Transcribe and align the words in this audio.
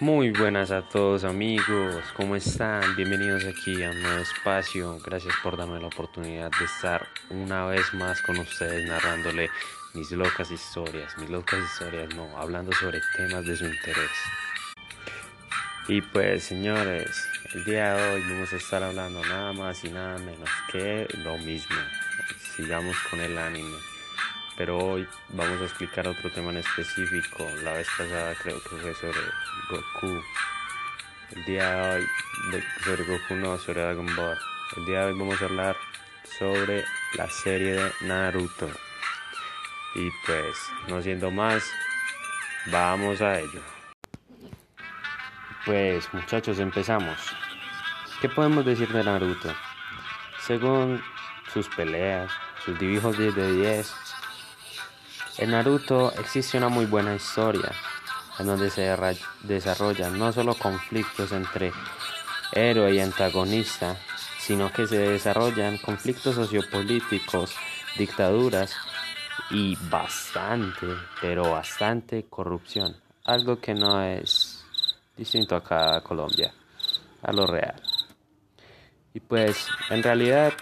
Muy 0.00 0.30
buenas 0.30 0.70
a 0.70 0.80
todos 0.80 1.24
amigos, 1.24 2.02
¿cómo 2.16 2.34
están? 2.34 2.96
Bienvenidos 2.96 3.44
aquí 3.44 3.82
a 3.82 3.90
un 3.90 4.00
nuevo 4.00 4.22
espacio. 4.22 4.98
Gracias 5.04 5.34
por 5.42 5.58
darme 5.58 5.78
la 5.78 5.88
oportunidad 5.88 6.50
de 6.58 6.64
estar 6.64 7.06
una 7.28 7.66
vez 7.66 7.92
más 7.92 8.22
con 8.22 8.38
ustedes 8.38 8.88
narrándole 8.88 9.50
mis 9.92 10.10
locas 10.12 10.50
historias, 10.50 11.18
mis 11.18 11.28
locas 11.28 11.60
historias, 11.62 12.14
no, 12.14 12.34
hablando 12.38 12.72
sobre 12.72 12.98
temas 13.14 13.44
de 13.44 13.54
su 13.54 13.66
interés. 13.66 14.10
Y 15.86 16.00
pues 16.00 16.44
señores, 16.44 17.28
el 17.52 17.66
día 17.66 17.94
de 17.94 18.14
hoy 18.14 18.22
vamos 18.22 18.50
a 18.54 18.56
estar 18.56 18.82
hablando 18.82 19.22
nada 19.26 19.52
más 19.52 19.84
y 19.84 19.90
nada 19.90 20.16
menos 20.16 20.48
que 20.72 21.06
lo 21.18 21.36
mismo. 21.36 21.76
Sigamos 22.56 22.96
con 23.10 23.20
el 23.20 23.36
anime 23.36 23.89
pero 24.60 24.76
hoy 24.76 25.08
vamos 25.30 25.58
a 25.62 25.64
explicar 25.64 26.06
otro 26.06 26.30
tema 26.30 26.50
en 26.50 26.58
específico. 26.58 27.48
La 27.64 27.72
vez 27.72 27.88
pasada 27.96 28.34
creo 28.42 28.62
que 28.62 28.68
fue 28.68 28.94
sobre 28.94 29.18
Goku. 29.70 30.22
El 31.34 31.44
día 31.46 31.70
de 31.70 31.96
hoy 31.96 32.06
sobre 32.84 33.04
Goku 33.04 33.34
no, 33.36 33.56
sobre 33.56 33.80
Dragon 33.80 34.14
Ball. 34.14 34.36
El 34.76 34.84
día 34.84 34.98
de 34.98 35.04
hoy 35.06 35.18
vamos 35.18 35.40
a 35.40 35.46
hablar 35.46 35.76
sobre 36.38 36.84
la 37.14 37.26
serie 37.30 37.72
de 37.72 37.90
Naruto. 38.02 38.68
Y 39.94 40.10
pues, 40.26 40.58
no 40.88 41.00
siendo 41.00 41.30
más, 41.30 41.64
vamos 42.66 43.22
a 43.22 43.40
ello. 43.40 43.62
Pues 45.64 46.12
muchachos, 46.12 46.58
empezamos. 46.58 47.16
¿Qué 48.20 48.28
podemos 48.28 48.66
decir 48.66 48.92
de 48.92 49.04
Naruto? 49.04 49.54
Según 50.46 51.02
sus 51.50 51.66
peleas, 51.70 52.30
sus 52.62 52.78
dibujos 52.78 53.16
10 53.16 53.34
de 53.34 53.52
10, 53.52 53.94
en 55.40 55.50
Naruto 55.52 56.12
existe 56.18 56.58
una 56.58 56.68
muy 56.68 56.84
buena 56.84 57.14
historia 57.14 57.72
en 58.38 58.46
donde 58.46 58.70
se 58.70 58.94
desarrollan 59.42 60.18
no 60.18 60.32
solo 60.32 60.54
conflictos 60.54 61.32
entre 61.32 61.72
héroe 62.52 62.94
y 62.94 63.00
antagonista, 63.00 63.96
sino 64.38 64.70
que 64.70 64.86
se 64.86 64.98
desarrollan 64.98 65.78
conflictos 65.78 66.34
sociopolíticos, 66.34 67.54
dictaduras 67.96 68.76
y 69.50 69.76
bastante, 69.88 70.86
pero 71.20 71.50
bastante 71.50 72.26
corrupción. 72.28 72.96
Algo 73.24 73.60
que 73.60 73.74
no 73.74 74.02
es 74.02 74.62
distinto 75.16 75.56
acá 75.56 75.96
a 75.96 76.00
Colombia, 76.02 76.52
a 77.22 77.32
lo 77.32 77.46
real. 77.46 77.80
Y 79.14 79.20
pues 79.20 79.68
en 79.88 80.02
realidad 80.02 80.52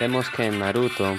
vemos 0.00 0.28
que 0.30 0.46
en 0.46 0.58
Naruto 0.58 1.16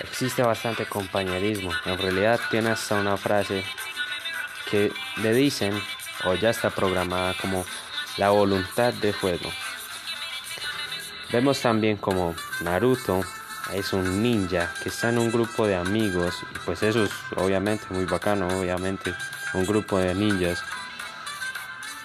existe 0.00 0.42
bastante 0.42 0.86
compañerismo. 0.86 1.70
En 1.84 1.98
realidad 1.98 2.40
tiene 2.50 2.70
hasta 2.70 2.96
una 2.96 3.16
frase 3.16 3.64
que 4.70 4.92
le 5.18 5.32
dicen, 5.32 5.80
o 6.24 6.34
ya 6.34 6.50
está 6.50 6.70
programada 6.70 7.34
como 7.40 7.64
la 8.16 8.30
voluntad 8.30 8.92
de 8.94 9.12
juego. 9.12 9.50
Vemos 11.32 11.60
también 11.60 11.96
como 11.96 12.34
Naruto 12.60 13.22
es 13.72 13.92
un 13.92 14.22
ninja 14.22 14.70
que 14.82 14.88
está 14.90 15.08
en 15.08 15.18
un 15.18 15.30
grupo 15.30 15.66
de 15.66 15.76
amigos, 15.76 16.34
pues 16.64 16.82
eso 16.82 17.04
es 17.04 17.10
obviamente 17.36 17.86
muy 17.90 18.04
bacano, 18.04 18.48
obviamente, 18.48 19.14
un 19.54 19.64
grupo 19.64 19.98
de 19.98 20.14
ninjas, 20.14 20.62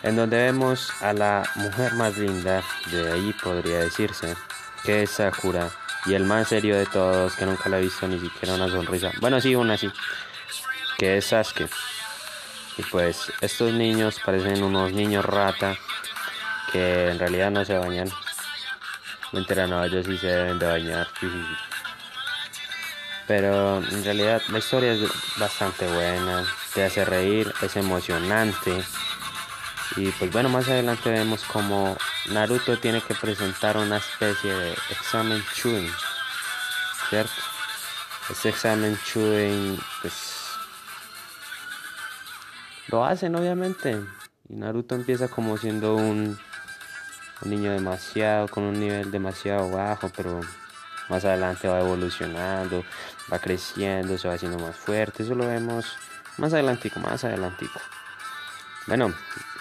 en 0.03 0.15
donde 0.15 0.37
vemos 0.37 0.91
a 1.01 1.13
la 1.13 1.43
mujer 1.55 1.93
más 1.95 2.17
linda 2.17 2.63
de 2.91 3.11
ahí 3.11 3.33
podría 3.43 3.79
decirse, 3.79 4.35
que 4.83 5.03
es 5.03 5.11
Sakura, 5.11 5.69
y 6.07 6.13
el 6.13 6.23
más 6.23 6.47
serio 6.47 6.77
de 6.77 6.85
todos, 6.85 7.35
que 7.35 7.45
nunca 7.45 7.69
le 7.69 7.77
he 7.77 7.81
visto 7.81 8.07
ni 8.07 8.19
siquiera 8.19 8.55
una 8.55 8.69
sonrisa. 8.69 9.11
Bueno, 9.19 9.41
sí, 9.41 9.55
una 9.55 9.77
sí. 9.77 9.91
Que 10.97 11.17
es 11.17 11.25
Sasuke. 11.25 11.69
Y 12.77 12.83
pues 12.83 13.31
estos 13.41 13.73
niños 13.73 14.19
parecen 14.23 14.63
unos 14.63 14.91
niños 14.93 15.25
rata 15.25 15.75
que 16.71 17.09
en 17.09 17.19
realidad 17.19 17.51
no 17.51 17.65
se 17.65 17.77
bañan. 17.77 18.09
Mentira, 19.31 19.67
no, 19.67 19.83
ellos 19.83 20.05
sí 20.05 20.17
se 20.17 20.27
deben 20.27 20.59
de 20.59 20.65
bañar. 20.67 21.07
Pero 23.27 23.77
en 23.77 24.03
realidad 24.03 24.41
la 24.49 24.59
historia 24.59 24.93
es 24.93 25.01
bastante 25.37 25.85
buena, 25.87 26.45
te 26.73 26.85
hace 26.85 27.03
reír, 27.03 27.53
es 27.61 27.75
emocionante. 27.75 28.83
Y 29.97 30.11
pues 30.11 30.31
bueno, 30.31 30.47
más 30.47 30.67
adelante 30.69 31.09
vemos 31.09 31.43
como 31.43 31.97
Naruto 32.27 32.77
tiene 32.77 33.01
que 33.01 33.15
presentar 33.15 33.77
una 33.77 33.97
especie 33.97 34.53
de 34.53 34.73
examen 34.91 35.43
Chunin, 35.55 35.91
¿cierto? 37.09 37.33
Este 38.29 38.49
examen 38.49 38.97
Chunin, 39.05 39.79
pues 40.01 40.37
lo 42.87 43.05
hacen 43.05 43.35
obviamente. 43.35 44.01
Y 44.49 44.55
Naruto 44.55 44.95
empieza 44.95 45.27
como 45.27 45.57
siendo 45.57 45.95
un, 45.95 46.37
un 47.41 47.49
niño 47.49 47.71
demasiado, 47.71 48.47
con 48.47 48.63
un 48.63 48.79
nivel 48.79 49.11
demasiado 49.11 49.69
bajo, 49.69 50.09
pero 50.15 50.41
más 51.09 51.25
adelante 51.25 51.67
va 51.67 51.79
evolucionando, 51.79 52.83
va 53.31 53.39
creciendo, 53.39 54.17
se 54.17 54.27
va 54.27 54.35
haciendo 54.35 54.57
más 54.59 54.75
fuerte. 54.75 55.23
Eso 55.23 55.35
lo 55.35 55.47
vemos 55.47 55.97
más 56.37 56.53
adelantico, 56.53 56.99
más 56.99 57.23
adelantico. 57.23 57.79
Bueno, 58.87 59.13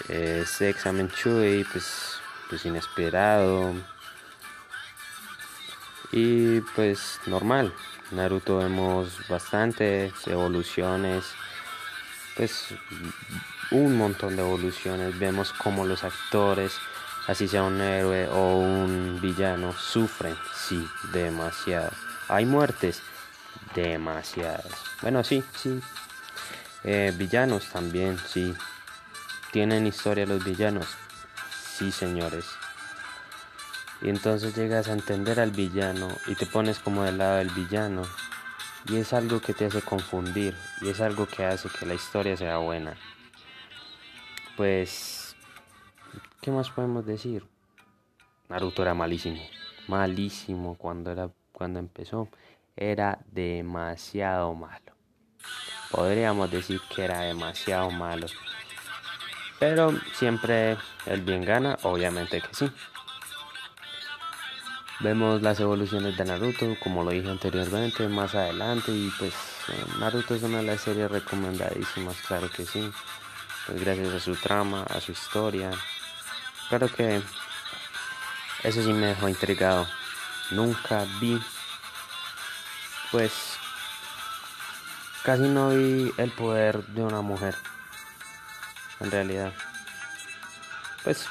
ese 0.07 0.69
examen 0.69 1.09
Chui, 1.09 1.65
pues, 1.65 2.19
pues 2.49 2.65
inesperado. 2.65 3.73
Y 6.11 6.61
pues 6.75 7.19
normal. 7.25 7.73
Naruto 8.11 8.57
vemos 8.57 9.27
bastantes 9.27 10.13
evoluciones. 10.27 11.25
Pues 12.35 12.73
un 13.71 13.97
montón 13.97 14.35
de 14.35 14.41
evoluciones. 14.41 15.17
Vemos 15.19 15.53
como 15.53 15.85
los 15.85 16.03
actores, 16.03 16.73
así 17.27 17.47
sea 17.47 17.63
un 17.63 17.81
héroe 17.81 18.27
o 18.29 18.57
un 18.57 19.19
villano, 19.21 19.73
sufren, 19.73 20.35
sí, 20.55 20.87
demasiado. 21.11 21.91
Hay 22.29 22.45
muertes, 22.45 23.01
demasiadas. 23.75 24.71
Bueno, 25.01 25.23
sí, 25.23 25.43
sí. 25.55 25.81
Eh, 26.83 27.13
villanos 27.17 27.67
también, 27.69 28.17
sí. 28.27 28.53
¿Tienen 29.51 29.87
historia 29.87 30.25
los 30.25 30.43
villanos? 30.43 30.87
Sí, 31.77 31.91
señores. 31.91 32.45
Y 34.01 34.09
entonces 34.09 34.55
llegas 34.55 34.87
a 34.87 34.93
entender 34.93 35.39
al 35.39 35.51
villano 35.51 36.07
y 36.27 36.35
te 36.35 36.45
pones 36.45 36.79
como 36.79 37.03
del 37.03 37.17
lado 37.17 37.37
del 37.37 37.49
villano. 37.49 38.03
Y 38.89 38.97
es 38.97 39.13
algo 39.13 39.41
que 39.41 39.53
te 39.53 39.65
hace 39.65 39.81
confundir 39.81 40.55
y 40.81 40.89
es 40.89 41.01
algo 41.01 41.25
que 41.25 41.45
hace 41.45 41.69
que 41.69 41.85
la 41.85 41.93
historia 41.93 42.37
sea 42.37 42.57
buena. 42.57 42.95
Pues, 44.55 45.35
¿qué 46.41 46.51
más 46.51 46.69
podemos 46.69 47.05
decir? 47.05 47.45
Naruto 48.49 48.81
era 48.81 48.93
malísimo, 48.93 49.41
malísimo 49.87 50.75
cuando 50.75 51.11
era 51.11 51.29
cuando 51.57 51.79
empezó, 51.79 52.29
era 52.75 53.17
demasiado 53.31 54.53
malo. 54.53 54.93
Podríamos 55.89 56.51
decir 56.51 56.79
que 56.93 57.03
era 57.03 57.21
demasiado 57.21 57.89
malo. 57.89 58.27
Pero 59.59 59.91
siempre 60.13 60.77
el 61.07 61.21
bien 61.21 61.43
gana, 61.43 61.79
obviamente 61.81 62.41
que 62.41 62.53
sí. 62.53 62.71
Vemos 64.99 65.43
las 65.43 65.59
evoluciones 65.59 66.17
de 66.17 66.25
Naruto, 66.25 66.75
como 66.83 67.03
lo 67.03 67.11
dije 67.11 67.29
anteriormente, 67.29 68.07
más 68.07 68.33
adelante. 68.33 68.91
Y 68.91 69.11
pues 69.19 69.33
eh, 69.67 69.85
Naruto 69.99 70.33
es 70.33 70.41
una 70.41 70.57
de 70.57 70.63
las 70.63 70.81
series 70.81 71.11
recomendadísimas, 71.11 72.17
claro 72.27 72.49
que 72.49 72.65
sí. 72.65 72.91
Pues 73.67 73.79
gracias 73.79 74.13
a 74.13 74.19
su 74.19 74.35
trama, 74.35 74.83
a 74.83 74.99
su 74.99 75.11
historia. 75.11 75.69
Claro 76.69 76.87
que 76.91 77.21
eso 78.63 78.83
sí 78.83 78.91
me 78.91 79.07
dejó 79.07 79.29
intrigado. 79.29 79.87
Nunca 80.49 81.05
vi, 81.21 81.39
pues 83.11 83.31
casi 85.21 85.43
no 85.43 85.69
vi 85.69 86.11
el 86.17 86.31
poder 86.31 86.83
de 86.87 87.03
una 87.03 87.21
mujer 87.21 87.55
en 88.99 89.11
realidad. 89.11 89.53
Pues 91.03 91.27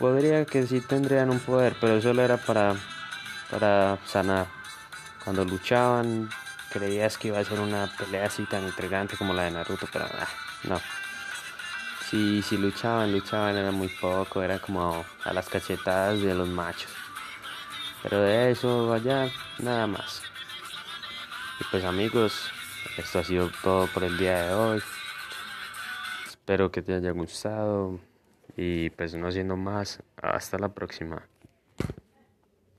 podría 0.00 0.46
que 0.46 0.66
sí 0.66 0.80
tendrían 0.80 1.28
un 1.28 1.38
poder, 1.38 1.76
pero 1.78 2.00
solo 2.00 2.22
era 2.22 2.38
para, 2.38 2.74
para 3.50 3.98
sanar. 4.06 4.46
Cuando 5.22 5.44
luchaban, 5.44 6.30
creías 6.72 7.18
que 7.18 7.28
iba 7.28 7.38
a 7.38 7.44
ser 7.44 7.60
una 7.60 7.86
pelea 7.98 8.26
así 8.26 8.46
tan 8.46 8.64
intrigante 8.64 9.18
como 9.18 9.34
la 9.34 9.42
de 9.42 9.50
Naruto, 9.50 9.86
pero 9.92 10.06
ah, 10.06 10.28
no. 10.64 10.80
Si, 12.08 12.40
si 12.42 12.56
luchaban, 12.56 13.12
luchaban, 13.12 13.56
era 13.56 13.70
muy 13.70 13.88
poco, 13.88 14.42
era 14.42 14.58
como 14.58 15.04
a 15.22 15.32
las 15.34 15.48
cachetadas 15.48 16.20
de 16.22 16.34
los 16.34 16.48
machos. 16.48 16.90
Pero 18.02 18.22
de 18.22 18.50
eso 18.50 18.92
allá, 18.94 19.28
nada 19.58 19.86
más. 19.86 20.22
Y 21.60 21.64
pues 21.70 21.84
amigos, 21.84 22.50
esto 22.96 23.18
ha 23.18 23.24
sido 23.24 23.50
todo 23.62 23.86
por 23.88 24.02
el 24.02 24.16
día 24.16 24.46
de 24.46 24.54
hoy. 24.54 24.82
Espero 26.26 26.70
que 26.70 26.80
te 26.80 26.94
haya 26.94 27.10
gustado 27.10 28.00
y 28.56 28.90
pues 28.90 29.14
no 29.14 29.30
siendo 29.30 29.56
más, 29.56 30.02
hasta 30.16 30.58
la 30.58 30.68
próxima. 30.70 31.22